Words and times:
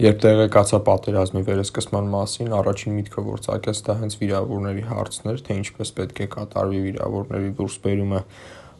Երբ 0.00 0.20
տեղեկացա 0.22 0.78
պատերազմի 0.86 1.40
վերսկսման 1.44 2.06
մասին, 2.08 2.52
առաջին 2.56 2.94
միտքը, 2.96 3.24
որ 3.26 3.40
ծագեց, 3.44 3.80
դա 3.84 3.96
հենց 3.98 4.14
վիրավորների 4.20 4.84
հարցն 4.88 5.28
էր, 5.32 5.42
թե 5.44 5.56
ինչպես 5.60 5.92
պետք 5.98 6.22
է 6.24 6.26
կատարվի 6.34 6.80
վիրավորների 6.86 7.50
դուրսբերումը 7.58 8.20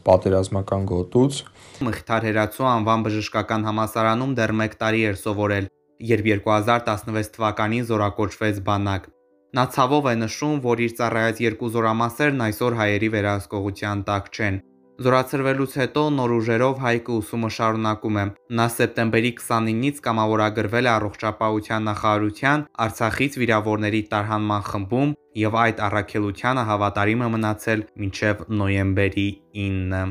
պատերազմական 0.06 0.86
գոտուց։ 0.88 1.42
Մխիթար 1.84 2.26
Հերացու 2.30 2.68
անվան 2.70 3.04
բժշկական 3.04 3.68
համալսարանում 3.68 4.32
դեռ 4.40 4.54
1 4.64 4.80
տարի 4.80 5.04
էր 5.10 5.20
սովորել, 5.20 5.68
երբ 6.14 6.32
2016 6.40 7.30
թվականին 7.36 7.86
զորակոչվեց 7.92 8.64
բանակ։ 8.70 9.12
Նա 9.60 9.68
ցավով 9.76 10.08
է 10.08 10.16
նշում, 10.24 10.56
որ 10.64 10.84
իր 10.88 10.96
ծառայած 11.04 11.44
երկու 11.44 11.72
զորամասերն 11.76 12.44
այսօր 12.48 12.80
հայերի 12.80 13.08
վերահսկողության 13.20 14.04
տակ 14.08 14.32
չեն։ 14.32 14.60
Զորացրվելուց 15.00 15.74
հետո 15.80 16.00
նոր 16.12 16.32
ուժերով 16.36 16.80
Հայկը 16.84 17.12
ուսումը 17.18 17.48
շարունակում 17.56 18.16
է։ 18.20 18.24
Նա 18.58 18.64
սեպտեմբերի 18.74 19.30
29-ից 19.38 20.00
կամավորագրվել 20.04 20.88
է 20.88 20.90
առողջապահության 20.92 21.86
նախարարության 21.88 22.64
Արցախից 22.84 23.38
վիրավորների 23.40 24.02
տարհանման 24.10 24.66
խմբում 24.66 25.14
եւ 25.40 25.56
այդ 25.62 25.80
առաքելությանը 25.86 26.64
հավատարիմ 26.72 27.24
է 27.24 27.30
մնացել 27.36 27.84
մինչեւ 28.04 28.44
նոյեմբերի 28.60 29.26
9-ը։ 29.56 30.04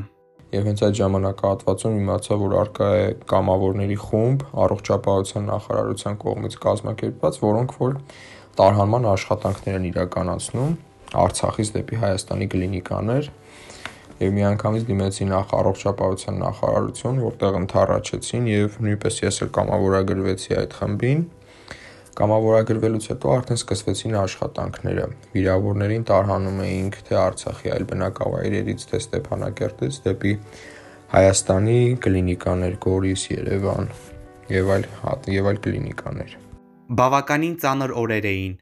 Եվ 0.58 0.66
հենց 0.66 0.82
այդ 0.90 0.98
ժամանակահատվածում 0.98 1.98
իմացա, 2.00 2.38
որ 2.42 2.56
արկա 2.66 2.88
է 2.90 3.08
կամավորների 3.30 3.98
խումբ 4.10 4.46
առողջապահության 4.66 5.50
նախարարության 5.54 6.22
կողմից 6.26 6.56
կազմակերպված, 6.66 7.42
որոնք 7.46 7.76
որ 7.78 7.98
տարհանման 8.58 9.06
աշխատանքներ 9.14 9.78
են 9.78 9.86
իրականացնում 9.94 10.74
Արցախից 11.20 11.70
դեպի 11.78 11.96
Հայաստանի 12.00 12.46
կլինիկաներ 12.50 13.30
եւ 14.20 14.32
միանգամից 14.36 14.82
դիմեցի 14.90 15.26
նախ 15.30 15.52
առողջապահության 15.58 16.40
նախարարություն, 16.44 17.20
որտեղ 17.24 17.54
ընթառաջեցին 17.60 18.48
եւ 18.50 18.74
նույնպես 18.84 19.20
ես 19.24 19.38
էլ 19.40 19.50
կամավորագրվեցի 19.56 20.56
այդ 20.60 20.76
խմբին։ 20.80 21.22
Կամավորագրվելուց 22.20 23.06
հետո 23.10 23.32
արդեն 23.32 23.60
սկսվեցին 23.60 24.16
աշխատանքները։ 24.20 25.06
Վիրավորներին 25.34 26.04
տարհանում 26.10 26.60
էինք 26.66 26.98
թե 27.08 27.16
Արցախի 27.20 27.72
այլ 27.76 27.86
բնակավայրերից, 27.94 28.84
թե 28.90 29.00
Ստեփանակերտից 29.00 30.00
դեպի 30.04 30.34
Հայաստանի 31.10 31.78
կլինիկաներ 32.04 32.74
Գորիս, 32.84 33.22
Երևան 33.30 33.88
եւ 34.50 34.74
այլ 34.74 34.84
եւ 35.38 35.48
այլ 35.50 35.62
կլինիկաներ։ 35.64 36.36
Բավականին 37.00 37.56
ծանր 37.62 37.94
օրեր 38.02 38.28
էին, 38.34 38.54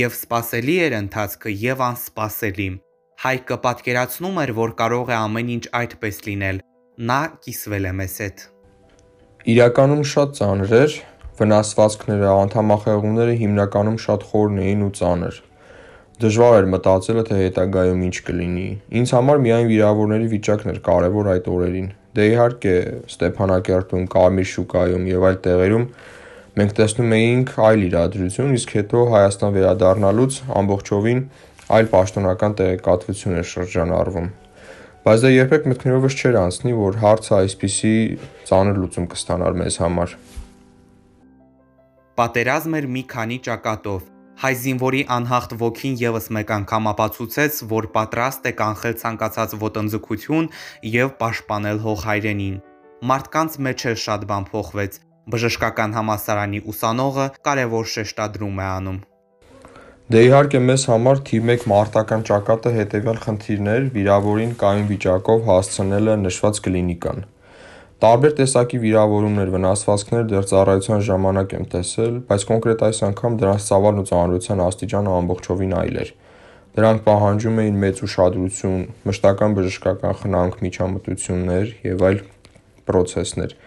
եւ 0.00 0.16
սпасելի 0.16 0.76
էր 0.86 0.98
ընթացքը, 1.04 1.54
եւ 1.62 1.86
անսпасելի։ 1.92 2.68
Հայկը 3.16 3.56
պատկերացնում 3.64 4.38
էր, 4.42 4.50
որ 4.56 4.72
կարող 4.76 5.08
է 5.08 5.14
ամեն 5.16 5.50
ինչ 5.54 5.62
այդպես 5.78 6.16
լինել։ 6.26 6.56
Նա 7.08 7.20
կիսվել 7.46 7.86
է 7.88 7.92
մեզ 8.00 8.16
հետ։ 8.22 8.42
Իրականում 9.52 10.02
շատ 10.10 10.34
ծանր 10.36 10.74
էր, 10.76 10.96
վնասվածքները, 11.38 12.26
անդամախեղումները 12.42 13.36
հիմնականում 13.40 13.96
շատ 14.04 14.26
խորն 14.32 14.60
էին 14.66 14.84
ու 14.84 14.90
ծանր։ 15.00 15.38
Դժվար 16.26 16.58
էր 16.58 16.68
մտածելը, 16.76 17.24
թե 17.30 17.40
հետագայում 17.40 18.04
ինչ 18.10 18.16
կլինի։ 18.28 18.68
Ինձ 19.00 19.16
համար 19.16 19.42
միայն 19.46 19.66
վիրավորների 19.72 20.30
վիճակն 20.36 20.74
էր 20.76 20.78
կարևոր 20.92 21.32
այդ 21.32 21.50
օրերին։ 21.56 21.88
Դե 22.16 22.28
իհարկե, 22.36 22.76
Ստեփանակերտում, 23.16 24.06
Կարմիր 24.12 24.48
շուկայում 24.52 25.10
եւ 25.16 25.26
այլ 25.30 25.40
տեղերում 25.48 25.90
մենք 26.56 26.70
տեսնում 26.76 27.10
էինք 27.16 27.50
այլ 27.68 27.82
իրադրություն, 27.90 28.54
իսկ 28.56 28.70
հետո 28.76 29.00
Հայաստան 29.12 29.56
վերադառնալուց 29.56 30.38
ամբողջովին 30.56 31.20
այլ 31.66 31.88
պաշտոնական 31.90 32.52
տեղեկատվություն 32.60 33.38
էր 33.40 33.46
շրջանառվում։ 33.50 34.28
Բայց 35.06 35.22
դա 35.22 35.30
երբեք 35.30 35.64
մտքներովս 35.70 36.16
չէր 36.18 36.36
անցնի, 36.40 36.72
որ 36.78 36.98
հարցը 37.02 37.32
այսպիսի 37.36 37.94
ծանր 38.50 38.78
լուծում 38.82 39.08
կստանար 39.12 39.56
մեզ 39.62 39.78
համար։ 39.82 40.14
Պատերազմ 42.20 42.76
էր 42.80 42.86
մի 42.96 43.02
քանի 43.12 43.38
ճակատով։ 43.46 44.04
Հայ 44.36 44.52
զինվորի 44.62 45.02
անհախտ 45.16 45.52
ոգին 45.62 45.94
եւս 46.02 46.26
մեկ 46.36 46.50
անգամ 46.56 46.88
ապացուցեց, 46.92 47.60
որ 47.72 47.88
պատրաստ 47.96 48.48
է 48.50 48.52
կանխել 48.60 48.96
ցանկացած 49.02 49.56
ոտնձգություն 49.62 50.50
եւ 50.92 51.12
պաշտպանել 51.22 51.82
հող 51.86 52.06
հայրենին։ 52.10 52.56
Մարդկանց 53.10 53.58
մեջ 53.66 53.86
էլ 53.90 53.98
շատ 54.06 54.30
բան 54.30 54.48
փոխվեց։ 54.52 55.02
Բժշկական 55.34 55.96
համասարանի 55.96 56.64
ուսանողը 56.70 57.26
կարևոր 57.48 57.92
շեշտադրում 57.96 58.60
է 58.62 58.66
անում։ 58.76 58.98
Դե 60.06 60.20
իհարկե 60.22 60.58
մեզ 60.62 60.82
համար 60.86 61.20
թիվ 61.26 61.48
1 61.50 61.64
մարտական 61.66 62.20
ճակատը 62.28 62.70
հետևյալ 62.76 63.16
խնդիրն 63.24 63.70
էր՝ 63.72 63.86
վիրավորին 63.96 64.52
կայուն 64.60 64.84
վիճակով 64.90 65.40
հասցնելը 65.48 66.14
նշված 66.20 66.60
կլինիկան։ 66.66 67.18
Տարբեր 68.04 68.36
տեսակի 68.38 68.78
վիրավորումներ, 68.84 69.50
վնասվածքներ 69.56 70.28
դեռ 70.30 70.46
ծառայության 70.52 71.02
ժամանակ 71.10 71.56
եմ 71.58 71.66
տեսել, 71.74 72.14
բայց 72.30 72.46
կոնկրետ 72.52 72.86
այս 72.86 73.02
անգամ 73.10 73.40
դրանց 73.42 73.66
ծավալն 73.66 73.98
ու 73.98 74.06
ծանրության 74.14 74.62
աստիճանը 74.70 75.14
ամբողջովին 75.16 75.76
այլ 75.82 76.00
էր։ 76.06 76.14
Դրանք 76.78 77.04
պահանջում 77.10 77.60
էին 77.66 77.82
մեծ 77.82 78.02
ուշադրություն, 78.06 78.80
մշտական 79.10 79.58
բժշկական 79.58 80.18
խնամք, 80.22 80.62
միջամտություններ 80.66 81.74
եւ 81.90 82.06
այլ 82.06 82.22
պրոցեսներ։ 82.86 83.58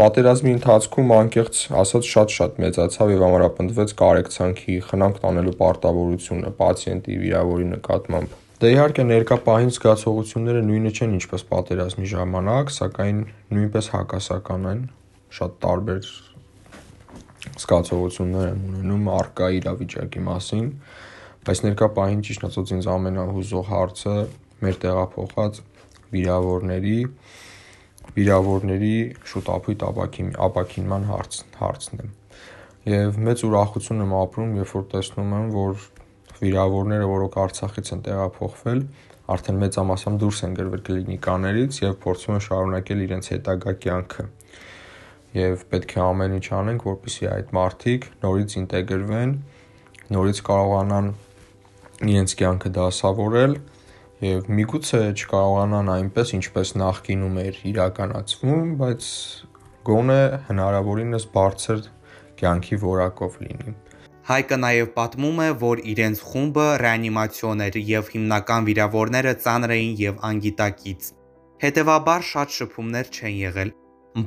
Պատերազմի 0.00 0.52
ընթացքում 0.56 1.10
անկեղծ 1.12 1.58
ասած 1.76 2.06
շատ-շատ 2.08 2.60
մեծացավ 2.62 3.10
եւ 3.12 3.22
ամրապնդվեց 3.26 3.90
կարեկցանքի, 3.98 4.76
խնամք 4.86 5.18
տանելու 5.24 5.52
պարտավորությունը 5.58 6.52
պացիենտի 6.60 7.16
վիրավորի 7.24 7.66
նկատմամբ։ 7.72 8.38
Դե 8.62 8.70
իհարկե 8.76 9.04
ներկա 9.10 9.38
պահին 9.48 9.74
զգացողությունները 9.76 10.62
նույնը 10.70 10.92
չեն 10.96 11.12
ինչպես 11.18 11.44
պատերազմի 11.50 12.08
ժամանակ, 12.14 12.72
սակայն 12.80 13.20
նույնպես 13.58 13.90
հակասական 13.96 14.64
են, 14.72 14.80
շատ 15.36 15.60
տարբեր 15.68 16.08
զգացողություններ 17.60 18.48
եմ 18.54 18.64
ունենում 18.70 19.12
արկա 19.20 19.52
իրավիճակի 19.60 20.24
մասին, 20.30 20.66
բայց 21.44 21.64
ներկա 21.68 21.90
պահին 22.00 22.24
ճիշտ 22.30 22.48
ասած 22.48 22.74
ինձ 22.80 22.90
ամենահուզող 22.96 23.70
հարցը 23.76 24.16
մեր 24.64 24.80
տեղափոխած 24.80 25.62
վիրավորների 26.16 26.98
վիրավորների 28.16 28.94
շուտ 29.30 29.50
ապույտ 29.54 29.84
ապակին, 29.90 30.30
ապակինման 30.46 31.06
հարց, 31.10 31.38
հարցն 31.60 32.02
է։ 32.02 32.08
Եվ 32.90 33.18
մեծ 33.28 33.44
ուրախություն 33.46 34.04
եմ 34.06 34.14
ապրում, 34.20 34.52
երբ 34.60 34.74
որ 34.76 34.84
տեսնում 34.94 35.34
եմ, 35.36 35.48
որ 35.54 35.86
վիրավորները, 36.40 37.08
որոնք 37.10 37.38
Արցախից 37.44 37.90
են 37.94 38.02
տեղափոխվել, 38.06 38.82
արդեն 39.30 39.58
մեծամասամբ 39.60 40.20
դուրս 40.20 40.38
են 40.46 40.54
գրվել 40.58 40.84
կլինիկաներից 40.86 41.80
եւ 41.84 41.96
փորձում 42.04 42.36
են 42.36 42.44
շարունակել 42.46 43.02
իրենց 43.06 43.28
հետագա 43.34 43.74
կյանքը։ 43.84 44.24
Եվ 45.40 45.66
պետք 45.70 45.92
է 45.94 46.00
ամեն 46.02 46.36
ինչ 46.40 46.46
անենք, 46.60 46.86
որպեսզի 46.90 47.28
այդ 47.30 47.52
մարդիկ 47.60 48.06
նորից 48.24 48.56
ինտեգրվեն, 48.60 49.34
նորից 50.10 50.40
կարողանան 50.50 51.12
իրենց 52.10 52.34
կյանքը 52.40 52.72
դասավորել 52.80 53.54
եւ 54.20 54.48
միգուցե 54.52 54.98
չկարողանան 55.16 55.86
այնպես 55.94 56.32
ինչպես 56.36 56.72
նախկինում 56.76 57.38
էր 57.40 57.60
իրականացվում, 57.70 58.74
բայց 58.82 59.06
գոնե 59.88 60.18
հնարավորինս 60.48 61.24
բարձր 61.36 61.80
կյանքի 62.42 62.78
որակով 62.84 63.38
լինի։ 63.44 63.74
Հայկը 64.30 64.58
նաև 64.66 64.92
պատմում 64.98 65.40
է, 65.46 65.48
որ 65.64 65.82
իրենց 65.94 66.22
խումբը 66.28 66.66
ռեանիմացիոն 66.84 67.64
էր 67.70 67.80
եւ 67.94 68.12
հիմնական 68.14 68.68
վիրավորները 68.68 69.34
ծանր 69.46 69.74
էին 69.80 69.98
եւ 70.04 70.22
անգիտակից։ 70.30 71.10
Հետևաբար 71.64 72.30
շատ 72.34 72.56
շփումներ 72.60 73.12
չեն 73.16 73.36
եղել, 73.40 73.74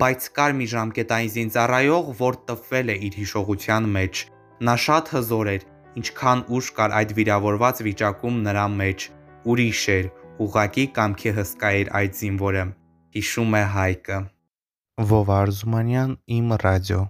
բայց 0.01 0.29
կար 0.33 0.53
մի 0.57 0.67
ժամկետային 0.73 1.33
զինծառայող, 1.37 2.13
որ 2.17 2.43
տպվել 2.49 2.93
է 2.93 3.01
իր 3.07 3.17
հիշողության 3.21 3.89
մեջ։ 3.93 4.27
Նա 4.65 4.75
շատ 4.89 5.17
հզոր 5.17 5.49
էր, 5.53 5.65
ինչքան 6.01 6.47
ուժ 6.57 6.77
կար 6.77 6.95
այդ 6.99 7.19
վիրավորված 7.19 7.83
վիճակում 7.87 8.47
նրա 8.49 8.71
մեջ 8.81 9.11
ուրիշ 9.49 9.81
էր, 9.95 10.11
ուղակի 10.43 10.85
կամքի 10.99 11.33
հսկա 11.39 11.73
էր 11.79 11.91
այդ 12.01 12.21
զինվորը, 12.21 12.63
հիշում 13.17 13.57
է 13.59 13.65
Հայկը։ 13.73 14.21
Վով 15.09 15.35
Արզումանյան, 15.39 16.15
Իմ 16.37 16.55
ռադիո 16.63 17.01